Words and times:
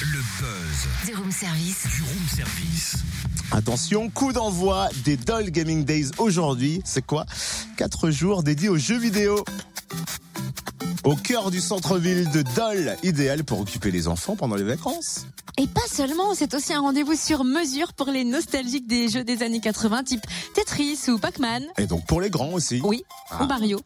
Le 0.00 0.18
buzz 0.40 1.06
Du 1.06 1.14
room 1.14 1.30
service. 1.30 1.86
du 1.94 2.02
room 2.02 2.28
service. 2.34 2.96
Attention, 3.52 4.10
coup 4.10 4.32
d'envoi 4.32 4.88
des 5.04 5.16
Doll 5.16 5.50
Gaming 5.50 5.84
Days 5.84 6.10
aujourd'hui. 6.18 6.80
C'est 6.84 7.06
quoi? 7.06 7.26
Quatre 7.76 8.10
jours 8.10 8.42
dédiés 8.42 8.68
aux 8.68 8.76
jeux 8.78 8.98
vidéo. 8.98 9.44
Au 11.04 11.16
cœur 11.16 11.50
du 11.50 11.60
centre-ville 11.60 12.30
de 12.30 12.40
Dole, 12.56 12.96
idéal 13.02 13.44
pour 13.44 13.60
occuper 13.60 13.90
les 13.90 14.08
enfants 14.08 14.36
pendant 14.36 14.56
les 14.56 14.62
vacances. 14.64 15.26
Et 15.58 15.66
pas 15.66 15.86
seulement, 15.90 16.34
c'est 16.34 16.54
aussi 16.54 16.72
un 16.72 16.80
rendez-vous 16.80 17.14
sur 17.14 17.44
mesure 17.44 17.92
pour 17.92 18.06
les 18.08 18.24
nostalgiques 18.24 18.86
des 18.86 19.08
jeux 19.10 19.22
des 19.22 19.42
années 19.42 19.60
80 19.60 20.02
type 20.04 20.22
Tetris 20.54 20.98
ou 21.08 21.18
Pac-Man. 21.18 21.62
Et 21.76 21.86
donc 21.86 22.06
pour 22.06 22.22
les 22.22 22.30
grands 22.30 22.52
aussi. 22.54 22.80
Oui, 22.82 23.04
Ah. 23.30 23.44
ou 23.44 23.46
Mario. 23.46 23.80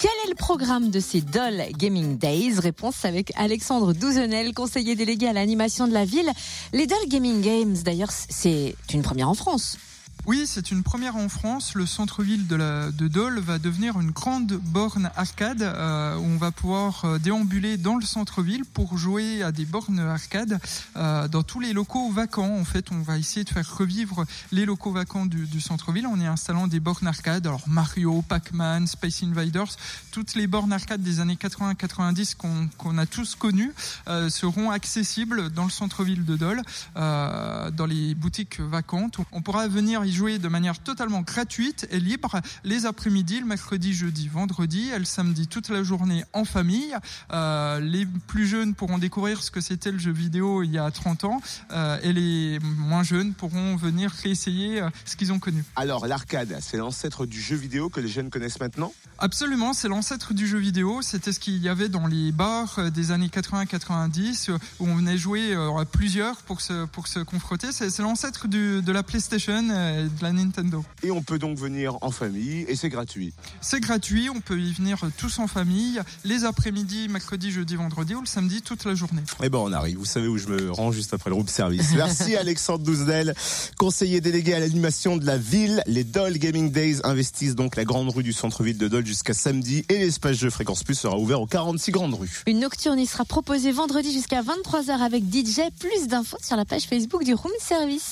Quel 0.00 0.10
est 0.26 0.28
le 0.30 0.34
programme 0.34 0.90
de 0.90 0.98
ces 0.98 1.20
Doll 1.20 1.62
Gaming 1.78 2.18
Days? 2.18 2.58
Réponse 2.58 3.04
avec 3.04 3.32
Alexandre 3.36 3.92
Douzenel, 3.92 4.52
conseiller 4.52 4.96
délégué 4.96 5.28
à 5.28 5.32
l'animation 5.32 5.86
de 5.86 5.92
la 5.92 6.04
ville. 6.04 6.30
Les 6.72 6.88
Doll 6.88 7.06
Gaming 7.06 7.40
Games, 7.42 7.76
d'ailleurs, 7.84 8.10
c'est 8.10 8.74
une 8.92 9.02
première 9.02 9.28
en 9.28 9.34
France. 9.34 9.76
Oui, 10.30 10.46
c'est 10.46 10.70
une 10.70 10.84
première 10.84 11.16
en 11.16 11.28
France. 11.28 11.74
Le 11.74 11.86
centre-ville 11.86 12.46
de, 12.46 13.08
Dole 13.08 13.40
va 13.40 13.58
devenir 13.58 13.98
une 13.98 14.12
grande 14.12 14.52
borne 14.52 15.10
arcade 15.16 15.60
euh, 15.62 16.16
où 16.18 16.22
on 16.22 16.36
va 16.36 16.52
pouvoir 16.52 17.04
euh, 17.04 17.18
déambuler 17.18 17.76
dans 17.76 17.96
le 17.96 18.04
centre-ville 18.04 18.64
pour 18.64 18.96
jouer 18.96 19.42
à 19.42 19.50
des 19.50 19.64
bornes 19.64 19.98
arcade 19.98 20.60
euh, 20.96 21.26
dans 21.26 21.42
tous 21.42 21.58
les 21.58 21.72
locaux 21.72 22.12
vacants. 22.12 22.56
En 22.60 22.64
fait, 22.64 22.92
on 22.92 23.02
va 23.02 23.18
essayer 23.18 23.42
de 23.42 23.50
faire 23.50 23.76
revivre 23.76 24.24
les 24.52 24.66
locaux 24.66 24.92
vacants 24.92 25.26
du, 25.26 25.60
centre-ville 25.60 26.06
en 26.06 26.20
y 26.20 26.26
installant 26.26 26.68
des 26.68 26.78
bornes 26.78 27.08
arcade. 27.08 27.48
Alors 27.48 27.66
Mario, 27.66 28.22
Pac-Man, 28.22 28.86
Space 28.86 29.24
Invaders, 29.24 29.74
toutes 30.12 30.36
les 30.36 30.46
bornes 30.46 30.72
arcade 30.72 31.02
des 31.02 31.18
années 31.18 31.38
80-90 31.42 32.36
qu'on 32.76 32.98
a 32.98 33.06
tous 33.06 33.34
connues 33.34 33.72
seront 34.28 34.70
accessibles 34.70 35.50
dans 35.50 35.64
le 35.64 35.70
centre-ville 35.70 36.24
de 36.24 36.36
Dole, 36.36 36.62
dans 36.94 37.86
les 37.88 38.14
boutiques 38.14 38.60
vacantes. 38.60 39.16
On 39.32 39.42
pourra 39.42 39.66
venir 39.66 40.04
y 40.04 40.12
jouer 40.12 40.19
de 40.20 40.48
manière 40.48 40.78
totalement 40.78 41.22
gratuite 41.22 41.88
et 41.90 41.98
libre 41.98 42.40
les 42.62 42.84
après-midi, 42.84 43.40
le 43.40 43.46
mercredi, 43.46 43.94
jeudi, 43.94 44.28
vendredi, 44.28 44.90
et 44.94 44.98
le 44.98 45.06
samedi 45.06 45.46
toute 45.46 45.70
la 45.70 45.82
journée 45.82 46.24
en 46.34 46.44
famille. 46.44 46.94
Euh, 47.32 47.80
les 47.80 48.06
plus 48.26 48.46
jeunes 48.46 48.74
pourront 48.74 48.98
découvrir 48.98 49.42
ce 49.42 49.50
que 49.50 49.62
c'était 49.62 49.90
le 49.90 49.98
jeu 49.98 50.12
vidéo 50.12 50.62
il 50.62 50.72
y 50.72 50.78
a 50.78 50.90
30 50.90 51.24
ans 51.24 51.40
euh, 51.72 51.98
et 52.02 52.12
les 52.12 52.58
moins 52.60 53.02
jeunes 53.02 53.32
pourront 53.32 53.76
venir 53.76 54.10
réessayer 54.10 54.82
euh, 54.82 54.90
ce 55.06 55.16
qu'ils 55.16 55.32
ont 55.32 55.38
connu. 55.38 55.64
Alors 55.74 56.06
l'arcade, 56.06 56.58
c'est 56.60 56.76
l'ancêtre 56.76 57.24
du 57.24 57.40
jeu 57.40 57.56
vidéo 57.56 57.88
que 57.88 58.00
les 58.00 58.08
jeunes 58.08 58.28
connaissent 58.28 58.60
maintenant? 58.60 58.92
Absolument, 59.18 59.72
c'est 59.72 59.88
l'ancêtre 59.88 60.34
du 60.34 60.46
jeu 60.46 60.58
vidéo. 60.58 61.00
C'était 61.00 61.32
ce 61.32 61.40
qu'il 61.40 61.56
y 61.58 61.68
avait 61.70 61.88
dans 61.88 62.06
les 62.06 62.30
bars 62.30 62.90
des 62.90 63.10
années 63.10 63.28
80-90 63.28 64.50
euh, 64.50 64.58
où 64.80 64.86
on 64.86 64.96
venait 64.96 65.16
jouer 65.16 65.54
à 65.54 65.84
plusieurs 65.86 66.42
pour 66.42 66.60
se, 66.60 66.84
pour 66.84 67.06
se 67.06 67.20
confronter. 67.20 67.68
C'est 67.72 67.98
l'ancêtre 68.00 68.48
de 68.48 68.92
la 68.92 69.02
PlayStation 69.02 69.62
euh, 70.00 70.06
et 70.06 70.18
de 70.18 70.22
la 70.22 70.32
Nintendo. 70.32 70.84
Et 71.02 71.10
on 71.10 71.22
peut 71.22 71.38
donc 71.38 71.58
venir 71.58 71.98
en 72.00 72.10
famille 72.10 72.64
et 72.68 72.76
c'est 72.76 72.88
gratuit. 72.88 73.32
C'est 73.60 73.80
gratuit, 73.80 74.28
on 74.30 74.40
peut 74.40 74.58
y 74.58 74.72
venir 74.72 74.98
tous 75.16 75.38
en 75.38 75.46
famille, 75.46 76.00
les 76.24 76.44
après-midi, 76.44 77.08
mercredi, 77.08 77.50
jeudi, 77.50 77.76
vendredi 77.76 78.14
ou 78.14 78.20
le 78.20 78.26
samedi 78.26 78.62
toute 78.62 78.84
la 78.84 78.94
journée. 78.94 79.22
Eh 79.42 79.48
ben 79.48 79.58
on 79.58 79.72
arrive, 79.72 79.98
vous 79.98 80.04
savez 80.04 80.28
où 80.28 80.38
je 80.38 80.48
me 80.48 80.70
rends 80.70 80.92
juste 80.92 81.14
après 81.14 81.30
le 81.30 81.36
groupe 81.36 81.50
service. 81.50 81.92
Merci 81.94 82.36
Alexandre 82.40 82.84
Douzenel, 82.84 83.34
conseiller 83.78 84.20
délégué 84.20 84.54
à 84.54 84.60
l'animation 84.60 85.16
de 85.16 85.26
la 85.26 85.36
ville. 85.36 85.82
Les 85.86 86.04
Doll 86.04 86.38
Gaming 86.38 86.70
Days 86.70 87.00
investissent 87.04 87.54
donc 87.54 87.76
la 87.76 87.84
grande 87.84 88.10
rue 88.10 88.22
du 88.22 88.32
centre-ville 88.32 88.78
de 88.78 88.88
Dole 88.88 89.06
jusqu'à 89.06 89.34
samedi 89.34 89.84
et 89.88 89.98
l'espace 89.98 90.36
jeu 90.36 90.50
Fréquence 90.50 90.84
Plus 90.84 90.94
sera 90.94 91.18
ouvert 91.18 91.40
aux 91.40 91.46
46 91.46 91.92
grandes 91.92 92.14
rues. 92.14 92.42
Une 92.46 92.60
nocturne 92.60 92.98
y 92.98 93.06
sera 93.06 93.24
proposée 93.24 93.72
vendredi 93.72 94.12
jusqu'à 94.12 94.42
23h 94.42 94.90
avec 94.90 95.24
DJ. 95.24 95.60
Plus 95.78 96.08
d'infos 96.08 96.38
sur 96.42 96.56
la 96.56 96.64
page 96.64 96.84
Facebook 96.84 97.24
du 97.24 97.34
room 97.34 97.52
service. 97.60 98.08